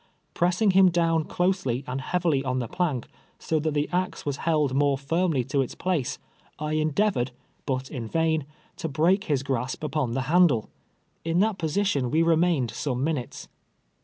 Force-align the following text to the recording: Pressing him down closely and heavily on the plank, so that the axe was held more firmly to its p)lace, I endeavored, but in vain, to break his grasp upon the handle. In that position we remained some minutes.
Pressing 0.33 0.71
him 0.71 0.89
down 0.89 1.25
closely 1.25 1.83
and 1.85 2.01
heavily 2.01 2.43
on 2.43 2.57
the 2.57 2.67
plank, 2.67 3.07
so 3.37 3.59
that 3.59 3.75
the 3.75 3.87
axe 3.93 4.25
was 4.25 4.37
held 4.37 4.73
more 4.73 4.97
firmly 4.97 5.43
to 5.43 5.61
its 5.61 5.75
p)lace, 5.75 6.17
I 6.57 6.71
endeavored, 6.73 7.29
but 7.67 7.91
in 7.91 8.07
vain, 8.07 8.47
to 8.77 8.87
break 8.89 9.25
his 9.25 9.43
grasp 9.43 9.83
upon 9.83 10.13
the 10.13 10.21
handle. 10.21 10.71
In 11.23 11.39
that 11.41 11.59
position 11.59 12.09
we 12.09 12.23
remained 12.23 12.71
some 12.71 13.03
minutes. 13.03 13.47